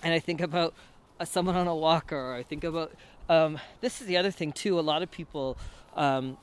and 0.03 0.13
I 0.13 0.19
think 0.19 0.39
about 0.39 0.73
uh, 1.19 1.25
someone 1.25 1.55
on 1.55 1.67
a 1.67 1.75
walker. 1.75 2.17
Or 2.17 2.35
I 2.35 2.43
think 2.43 2.63
about 2.63 2.91
um, 3.27 3.59
this 3.81 3.99
is 3.99 4.07
the 4.07 4.17
other 4.17 4.31
thing 4.31 4.51
too. 4.51 4.79
A 4.79 4.81
lot 4.81 5.01
of 5.01 5.09
people 5.09 5.57
um, 5.95 6.37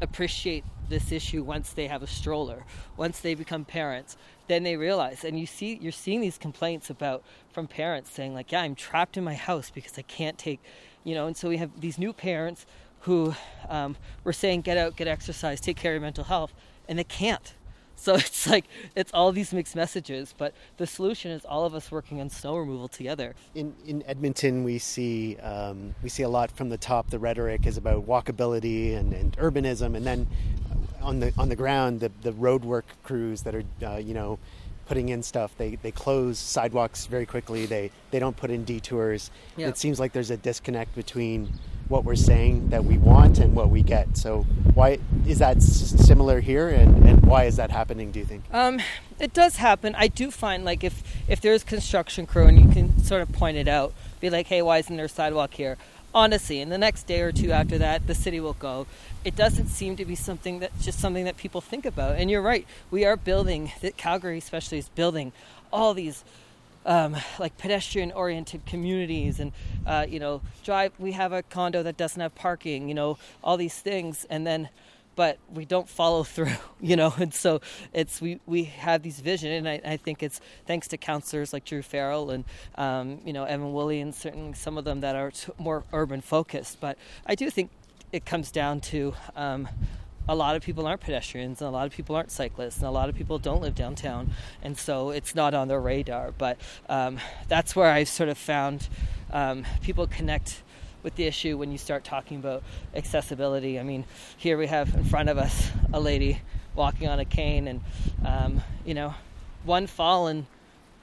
appreciate 0.00 0.64
this 0.88 1.10
issue 1.12 1.42
once 1.42 1.72
they 1.72 1.88
have 1.88 2.02
a 2.02 2.06
stroller, 2.06 2.64
once 2.96 3.20
they 3.20 3.34
become 3.34 3.64
parents. 3.64 4.16
Then 4.46 4.62
they 4.62 4.76
realize, 4.76 5.24
and 5.24 5.38
you 5.38 5.44
see, 5.44 5.78
you're 5.82 5.92
seeing 5.92 6.22
these 6.22 6.38
complaints 6.38 6.88
about 6.88 7.22
from 7.52 7.66
parents 7.66 8.10
saying 8.10 8.32
like, 8.32 8.52
"Yeah, 8.52 8.62
I'm 8.62 8.74
trapped 8.74 9.16
in 9.16 9.24
my 9.24 9.34
house 9.34 9.70
because 9.70 9.98
I 9.98 10.02
can't 10.02 10.38
take," 10.38 10.60
you 11.04 11.14
know. 11.14 11.26
And 11.26 11.36
so 11.36 11.48
we 11.48 11.58
have 11.58 11.80
these 11.80 11.98
new 11.98 12.12
parents 12.12 12.64
who 13.00 13.34
um, 13.68 13.96
were 14.24 14.32
saying, 14.32 14.62
get 14.62 14.76
out, 14.76 14.96
get 14.96 15.08
exercise, 15.08 15.60
take 15.60 15.76
care 15.76 15.92
of 15.92 15.96
your 15.96 16.02
mental 16.02 16.24
health, 16.24 16.52
and 16.88 16.98
they 16.98 17.04
can't. 17.04 17.54
So 18.00 18.14
it's 18.14 18.46
like, 18.46 18.66
it's 18.94 19.10
all 19.12 19.32
these 19.32 19.52
mixed 19.52 19.74
messages, 19.74 20.32
but 20.38 20.54
the 20.76 20.86
solution 20.86 21.32
is 21.32 21.44
all 21.44 21.64
of 21.64 21.74
us 21.74 21.90
working 21.90 22.20
on 22.20 22.30
snow 22.30 22.56
removal 22.56 22.86
together. 22.86 23.34
In, 23.56 23.74
in 23.84 24.04
Edmonton, 24.06 24.62
we 24.62 24.78
see, 24.78 25.36
um, 25.38 25.96
we 26.00 26.08
see 26.08 26.22
a 26.22 26.28
lot 26.28 26.52
from 26.52 26.68
the 26.68 26.78
top. 26.78 27.10
The 27.10 27.18
rhetoric 27.18 27.66
is 27.66 27.76
about 27.76 28.06
walkability 28.06 28.96
and, 28.96 29.12
and 29.12 29.36
urbanism, 29.38 29.96
and 29.96 30.06
then 30.06 30.28
on 31.02 31.18
the, 31.18 31.32
on 31.36 31.48
the 31.48 31.56
ground, 31.56 31.98
the, 31.98 32.12
the 32.22 32.32
road 32.34 32.64
work 32.64 32.86
crews 33.02 33.42
that 33.42 33.56
are, 33.56 33.64
uh, 33.84 33.96
you 33.96 34.14
know, 34.14 34.38
putting 34.88 35.10
in 35.10 35.22
stuff. 35.22 35.54
They 35.58 35.76
they 35.76 35.90
close 35.90 36.38
sidewalks 36.38 37.06
very 37.06 37.26
quickly. 37.26 37.66
They 37.66 37.90
they 38.10 38.18
don't 38.18 38.36
put 38.36 38.50
in 38.50 38.64
detours. 38.64 39.30
Yeah. 39.56 39.68
It 39.68 39.76
seems 39.76 40.00
like 40.00 40.12
there's 40.12 40.30
a 40.30 40.36
disconnect 40.36 40.94
between 40.94 41.52
what 41.88 42.04
we're 42.04 42.16
saying 42.16 42.68
that 42.68 42.84
we 42.84 42.98
want 42.98 43.38
and 43.38 43.54
what 43.54 43.70
we 43.70 43.82
get. 43.82 44.16
So 44.16 44.42
why 44.74 44.98
is 45.26 45.38
that 45.38 45.62
similar 45.62 46.40
here, 46.40 46.68
and, 46.68 47.08
and 47.08 47.24
why 47.24 47.44
is 47.44 47.56
that 47.56 47.70
happening? 47.70 48.10
Do 48.12 48.18
you 48.18 48.24
think? 48.24 48.44
Um, 48.52 48.80
it 49.18 49.32
does 49.32 49.56
happen. 49.56 49.94
I 49.96 50.08
do 50.08 50.30
find 50.30 50.64
like 50.64 50.84
if 50.84 51.02
if 51.28 51.40
there's 51.40 51.64
construction 51.64 52.26
crew 52.26 52.46
and 52.46 52.60
you 52.60 52.68
can 52.68 53.02
sort 53.02 53.22
of 53.22 53.32
point 53.32 53.56
it 53.56 53.68
out, 53.68 53.92
be 54.20 54.30
like, 54.30 54.46
hey, 54.46 54.62
why 54.62 54.78
isn't 54.78 54.94
there 54.94 55.06
a 55.06 55.08
sidewalk 55.08 55.54
here? 55.54 55.76
Honestly, 56.14 56.60
and 56.60 56.72
the 56.72 56.78
next 56.78 57.06
day 57.06 57.20
or 57.20 57.32
two 57.32 57.52
after 57.52 57.76
that, 57.78 58.06
the 58.06 58.14
city 58.14 58.40
will 58.40 58.54
go. 58.54 58.86
It 59.24 59.36
doesn't 59.36 59.68
seem 59.68 59.96
to 59.96 60.04
be 60.04 60.14
something 60.14 60.58
that's 60.58 60.84
just 60.84 60.98
something 60.98 61.24
that 61.24 61.36
people 61.36 61.60
think 61.60 61.84
about. 61.84 62.16
And 62.16 62.30
you're 62.30 62.42
right, 62.42 62.66
we 62.90 63.04
are 63.04 63.16
building. 63.16 63.72
That 63.82 63.96
Calgary, 63.96 64.38
especially, 64.38 64.78
is 64.78 64.88
building 64.88 65.32
all 65.70 65.94
these 65.94 66.24
um, 66.88 67.14
like 67.38 67.56
pedestrian 67.58 68.10
oriented 68.12 68.64
communities 68.66 69.38
and 69.38 69.52
uh, 69.86 70.06
you 70.08 70.18
know 70.18 70.40
drive 70.64 70.92
we 70.98 71.12
have 71.12 71.32
a 71.32 71.42
condo 71.44 71.82
that 71.82 71.96
doesn't 71.96 72.20
have 72.20 72.34
parking 72.34 72.88
you 72.88 72.94
know 72.94 73.18
all 73.44 73.56
these 73.56 73.78
things 73.78 74.26
and 74.30 74.46
then 74.46 74.68
but 75.14 75.38
we 75.52 75.64
don't 75.64 75.88
follow 75.88 76.24
through 76.34 76.50
you 76.80 76.96
know 76.96 77.12
and 77.18 77.32
so 77.34 77.60
it's 77.92 78.20
we 78.20 78.40
we 78.46 78.64
have 78.64 79.02
these 79.02 79.20
vision 79.20 79.52
and 79.52 79.68
I, 79.68 79.80
I 79.84 79.96
think 79.98 80.22
it's 80.22 80.40
thanks 80.66 80.88
to 80.88 80.96
councilors 80.96 81.52
like 81.52 81.66
Druh 81.66 81.84
Farrell 81.84 82.30
and 82.30 82.44
um, 82.76 83.20
you 83.24 83.34
know 83.34 83.44
Evan 83.44 83.72
Woolley 83.72 84.00
and 84.00 84.14
certainly 84.14 84.54
some 84.54 84.78
of 84.78 84.84
them 84.84 85.00
that 85.02 85.14
are 85.14 85.30
more 85.58 85.84
urban 85.92 86.22
focused 86.22 86.80
but 86.80 86.96
I 87.26 87.34
do 87.34 87.50
think 87.50 87.70
it 88.12 88.24
comes 88.24 88.50
down 88.50 88.80
to 88.80 89.12
um, 89.36 89.68
a 90.28 90.34
lot 90.34 90.56
of 90.56 90.62
people 90.62 90.86
aren't 90.86 91.00
pedestrians 91.00 91.60
and 91.60 91.68
a 91.68 91.70
lot 91.70 91.86
of 91.86 91.92
people 91.92 92.14
aren't 92.14 92.30
cyclists 92.30 92.78
and 92.78 92.86
a 92.86 92.90
lot 92.90 93.08
of 93.08 93.14
people 93.14 93.38
don't 93.38 93.62
live 93.62 93.74
downtown 93.74 94.30
and 94.62 94.76
so 94.76 95.10
it's 95.10 95.34
not 95.34 95.54
on 95.54 95.68
their 95.68 95.80
radar. 95.80 96.32
But 96.36 96.58
um, 96.88 97.18
that's 97.48 97.74
where 97.74 97.90
i've 97.90 98.08
sort 98.08 98.28
of 98.28 98.36
found 98.36 98.88
um, 99.32 99.64
people 99.82 100.06
connect 100.06 100.62
with 101.02 101.14
the 101.14 101.24
issue 101.24 101.56
when 101.56 101.70
you 101.72 101.78
start 101.78 102.04
talking 102.04 102.38
about 102.38 102.62
accessibility. 102.94 103.78
I 103.78 103.82
mean 103.82 104.04
here 104.36 104.58
we 104.58 104.66
have 104.66 104.94
in 104.94 105.04
front 105.04 105.28
of 105.28 105.38
us 105.38 105.70
a 105.92 106.00
lady 106.00 106.40
walking 106.74 107.08
on 107.08 107.18
a 107.18 107.24
cane 107.24 107.66
and 107.66 107.80
um, 108.24 108.62
you 108.84 108.94
know 108.94 109.14
one 109.64 109.86
fall 109.86 110.26
and 110.26 110.46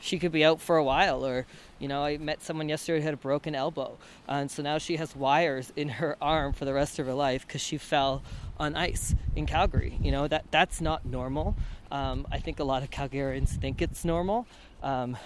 she 0.06 0.20
could 0.20 0.32
be 0.32 0.46
out 0.46 0.62
for 0.62 0.78
a 0.78 0.84
while 0.84 1.26
or 1.26 1.46
you 1.80 1.88
know 1.88 2.04
i 2.04 2.18
met 2.18 2.42
someone 2.42 2.70
yesterday 2.70 3.00
who 3.00 3.06
had 3.06 3.14
a 3.14 3.18
broken 3.18 3.56
elbow 3.56 3.98
and 4.28 4.50
so 4.50 4.62
now 4.62 4.78
she 4.78 4.98
has 4.98 5.16
wires 5.16 5.74
in 5.76 5.90
her 5.90 6.16
arm 6.22 6.54
for 6.54 6.66
the 6.66 6.74
rest 6.74 7.00
of 7.00 7.06
her 7.06 7.14
life 7.14 7.46
because 7.48 7.62
she 7.62 7.78
fell 7.78 8.22
on 8.60 8.76
ice 8.76 9.16
in 9.36 9.46
calgary. 9.46 9.98
You 10.02 10.12
know 10.12 10.28
that 10.28 10.46
that's 10.52 10.82
not 10.82 11.06
normal. 11.06 11.56
Um, 11.92 12.26
i 12.32 12.40
think 12.40 12.60
a 12.60 12.64
lot 12.64 12.84
of 12.84 12.90
calgarians 12.90 13.50
think 13.50 13.82
it's 13.82 14.04
normal. 14.04 14.48
Um, 14.82 15.18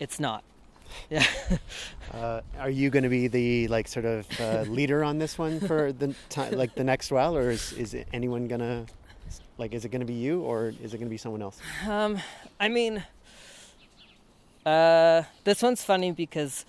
it's 0.00 0.18
not. 0.18 0.42
Yeah 1.08 1.24
uh, 2.12 2.40
are 2.58 2.70
you 2.70 2.90
going 2.90 3.04
to 3.04 3.08
be 3.08 3.26
the 3.26 3.68
like 3.68 3.88
sort 3.88 4.04
of 4.04 4.40
uh, 4.40 4.62
leader 4.68 5.02
on 5.02 5.18
this 5.18 5.38
one 5.38 5.58
for 5.60 5.92
the 5.92 6.14
time 6.28 6.52
like 6.52 6.74
the 6.74 6.84
next 6.84 7.10
while 7.10 7.36
or 7.36 7.50
is, 7.50 7.72
is 7.72 7.96
anyone 8.12 8.46
going 8.48 8.60
to 8.60 8.86
like 9.56 9.72
is 9.72 9.84
it 9.84 9.88
going 9.88 10.00
to 10.00 10.06
be 10.06 10.14
you 10.14 10.42
or 10.42 10.74
is 10.82 10.92
it 10.92 10.98
going 10.98 11.08
to 11.08 11.10
be 11.10 11.16
someone 11.16 11.42
else? 11.42 11.58
Um, 11.88 12.18
i 12.60 12.68
mean 12.68 13.02
uh, 14.66 15.22
this 15.44 15.62
one's 15.62 15.82
funny 15.84 16.12
because 16.12 16.64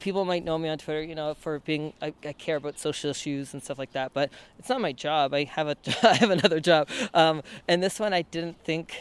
people 0.00 0.24
might 0.24 0.44
know 0.44 0.58
me 0.58 0.68
on 0.68 0.78
Twitter, 0.78 1.02
you 1.02 1.14
know, 1.14 1.34
for 1.34 1.60
being 1.60 1.92
I, 2.02 2.12
I, 2.24 2.32
care 2.32 2.56
about 2.56 2.78
social 2.78 3.10
issues 3.10 3.52
and 3.54 3.62
stuff 3.62 3.78
like 3.78 3.92
that. 3.92 4.12
But 4.12 4.30
it's 4.58 4.68
not 4.68 4.80
my 4.80 4.92
job. 4.92 5.32
I 5.32 5.44
have 5.44 5.68
a 5.68 5.76
I 6.02 6.14
have 6.14 6.30
another 6.30 6.60
job, 6.60 6.88
um, 7.14 7.42
and 7.68 7.82
this 7.82 8.00
one 8.00 8.12
I 8.12 8.22
didn't 8.22 8.62
think 8.64 8.96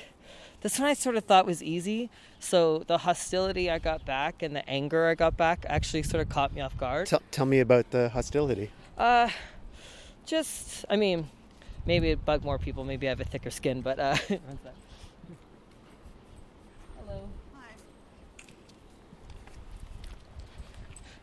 this 0.62 0.80
one 0.80 0.88
I 0.88 0.94
sort 0.94 1.16
of 1.16 1.26
thought 1.26 1.46
was 1.46 1.62
easy. 1.64 2.10
So 2.40 2.80
the 2.88 3.00
hostility 3.00 3.70
I 3.70 3.80
got 3.80 4.06
back 4.06 4.42
and 4.42 4.56
the 4.56 4.68
anger 4.70 5.08
I 5.08 5.16
got 5.16 5.38
back 5.38 5.66
actually 5.68 6.04
sort 6.04 6.22
of 6.22 6.30
caught 6.30 6.54
me 6.54 6.62
off 6.62 6.78
guard. 6.78 7.08
Tell, 7.08 7.22
tell 7.32 7.46
me 7.46 7.60
about 7.60 7.92
the 7.92 8.10
hostility. 8.10 8.72
Uh, 8.98 9.30
just, 10.26 10.86
I 10.90 10.96
mean, 10.96 11.30
maybe 11.86 12.10
it 12.10 12.24
bug 12.26 12.44
more 12.44 12.60
people. 12.60 12.84
Maybe 12.84 13.08
I 13.08 13.10
have 13.10 13.22
a 13.22 13.26
thicker 13.26 13.50
skin, 13.50 13.82
but 13.82 14.00
uh, 14.00 14.16
Hello. 16.98 17.30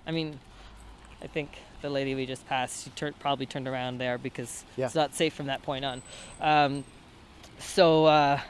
I 0.08 0.10
mean, 0.10 0.40
I 1.22 1.26
think 1.26 1.50
the 1.82 1.90
lady 1.90 2.14
we 2.14 2.24
just 2.24 2.46
passed, 2.48 2.84
she 2.84 2.90
turned, 2.90 3.18
probably 3.18 3.44
turned 3.44 3.68
around 3.68 3.98
there 3.98 4.16
because 4.16 4.64
Yeah. 4.76 4.86
it's 4.86 4.94
not 4.94 5.14
safe 5.14 5.34
from 5.34 5.46
that 5.46 5.62
point 5.62 5.84
on. 5.84 6.02
Um, 6.40 6.84
so, 7.58 8.06
uh, 8.06 8.40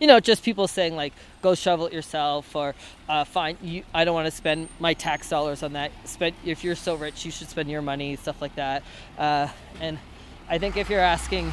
you 0.00 0.06
know, 0.06 0.18
just 0.20 0.42
people 0.42 0.66
saying 0.66 0.96
like, 0.96 1.12
"Go 1.42 1.54
shovel 1.54 1.86
it 1.86 1.92
yourself," 1.92 2.56
or 2.56 2.74
uh, 3.08 3.24
"Fine, 3.24 3.58
you, 3.62 3.84
I 3.92 4.04
don't 4.04 4.14
want 4.14 4.26
to 4.26 4.30
spend 4.32 4.68
my 4.80 4.94
tax 4.94 5.28
dollars 5.28 5.62
on 5.62 5.74
that. 5.74 5.92
Spend 6.04 6.34
if 6.44 6.64
you're 6.64 6.74
so 6.74 6.94
rich, 6.94 7.24
you 7.26 7.30
should 7.30 7.48
spend 7.50 7.70
your 7.70 7.82
money." 7.82 8.16
Stuff 8.16 8.40
like 8.40 8.54
that. 8.56 8.82
Uh, 9.18 9.48
and 9.80 9.98
I 10.48 10.58
think 10.58 10.76
if 10.76 10.88
you're 10.88 11.00
asking 11.00 11.52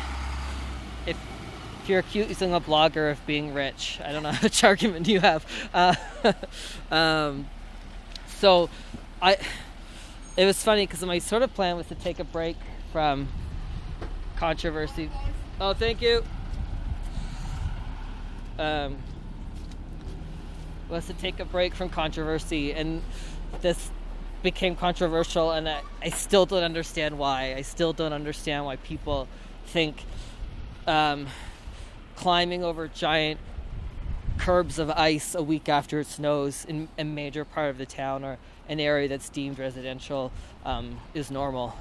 if 1.06 1.18
if 1.84 1.90
you're 1.90 2.00
accusing 2.00 2.54
a 2.54 2.62
blogger 2.62 3.12
of 3.12 3.24
being 3.28 3.54
rich, 3.54 4.00
I 4.04 4.14
don't 4.14 4.24
know 4.24 4.34
which 4.34 4.64
argument 4.72 5.08
you 5.08 5.20
have. 5.20 5.46
Uh, 5.74 5.96
um, 6.96 7.48
so, 8.40 8.70
I 9.22 9.38
it 10.38 10.46
was 10.46 10.64
funny 10.64 10.86
because 10.86 11.04
my 11.04 11.20
sort 11.20 11.42
of 11.42 11.54
plan 11.54 11.76
was 11.76 11.88
to 11.88 11.96
take 11.96 12.20
a 12.20 12.24
break 12.24 12.56
from 12.92 13.28
controversy. 14.38 15.10
Oh, 15.60 15.74
thank 15.74 16.02
you. 16.02 16.24
Um, 18.58 18.98
was 20.90 21.06
to 21.08 21.14
take 21.14 21.40
a 21.40 21.46
break 21.46 21.76
from 21.76 21.90
controversy, 21.90 22.74
and 22.74 23.02
this 23.62 23.92
became 24.42 24.76
controversial, 24.76 25.52
and 25.52 25.68
I, 25.68 25.82
I 26.02 26.10
still 26.10 26.46
don't 26.46 26.64
understand 26.64 27.18
why. 27.18 27.56
I 27.56 27.62
still 27.62 27.92
don't 27.92 28.14
understand 28.14 28.66
why 28.66 28.78
people 28.78 29.28
think 29.66 30.04
um, 30.88 31.28
climbing 32.16 32.64
over 32.64 32.88
giant 32.88 33.40
curbs 34.40 34.80
of 34.80 34.90
ice 34.92 35.36
a 35.36 35.44
week 35.44 35.68
after 35.68 36.00
it 36.00 36.08
snows 36.08 36.64
in 36.66 36.88
a 36.98 37.04
major 37.04 37.44
part 37.44 37.70
of 37.70 37.78
the 37.78 37.86
town 37.86 38.24
or 38.24 38.38
an 38.70 38.80
area 38.80 39.08
that's 39.08 39.28
deemed 39.30 39.60
residential 39.60 40.32
um, 40.66 40.98
is 41.14 41.30
normal. 41.30 41.76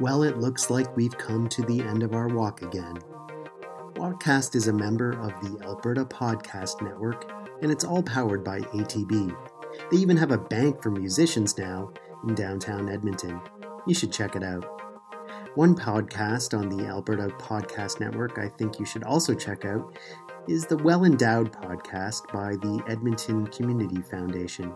Well, 0.00 0.22
it 0.22 0.36
looks 0.38 0.68
like 0.68 0.94
we've 0.96 1.16
come 1.16 1.48
to 1.48 1.62
the 1.62 1.80
end 1.80 2.02
of 2.02 2.12
our 2.12 2.28
walk 2.28 2.60
again. 2.60 2.98
Walkcast 3.94 4.54
is 4.54 4.68
a 4.68 4.72
member 4.72 5.12
of 5.12 5.32
the 5.40 5.64
Alberta 5.64 6.04
Podcast 6.04 6.82
Network, 6.82 7.30
and 7.62 7.72
it's 7.72 7.84
all 7.84 8.02
powered 8.02 8.44
by 8.44 8.60
ATB. 8.60 9.34
They 9.90 9.96
even 9.96 10.16
have 10.18 10.30
a 10.30 10.38
bank 10.38 10.82
for 10.82 10.90
musicians 10.90 11.56
now 11.56 11.90
in 12.26 12.34
downtown 12.34 12.88
Edmonton. 12.90 13.40
You 13.86 13.94
should 13.94 14.12
check 14.12 14.34
it 14.36 14.42
out. 14.42 14.64
One 15.56 15.74
podcast 15.76 16.58
on 16.58 16.68
the 16.68 16.86
Alberta 16.86 17.28
Podcast 17.36 18.00
Network 18.00 18.38
I 18.38 18.48
think 18.48 18.78
you 18.78 18.86
should 18.86 19.04
also 19.04 19.34
check 19.34 19.64
out 19.64 19.96
is 20.48 20.66
the 20.66 20.78
Well 20.78 21.04
Endowed 21.04 21.52
podcast 21.52 22.32
by 22.32 22.56
the 22.56 22.82
Edmonton 22.88 23.46
Community 23.48 24.02
Foundation. 24.02 24.72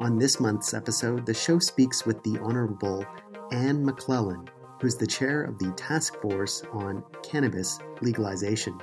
On 0.00 0.18
this 0.18 0.38
month's 0.38 0.74
episode, 0.74 1.24
the 1.24 1.34
show 1.34 1.58
speaks 1.58 2.04
with 2.04 2.22
the 2.22 2.38
Honorable 2.38 3.04
Anne 3.52 3.84
McLellan, 3.84 4.48
who's 4.80 4.96
the 4.96 5.06
chair 5.06 5.42
of 5.42 5.58
the 5.58 5.72
Task 5.72 6.20
Force 6.20 6.62
on 6.72 7.02
Cannabis 7.22 7.78
Legalization. 8.02 8.78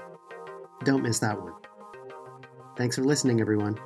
Don't 0.84 1.04
miss 1.04 1.20
that 1.20 1.40
one. 1.40 1.54
Thanks 2.76 2.96
for 2.96 3.04
listening, 3.04 3.40
everyone. 3.40 3.78